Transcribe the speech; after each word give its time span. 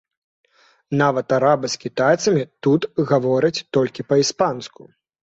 Нават 1.01 1.27
арабы 1.37 1.69
з 1.73 1.77
кітайцамі 1.83 2.43
тут 2.69 2.81
гавораць 3.13 3.63
толькі 3.79 4.07
па-іспанску. 4.15 4.81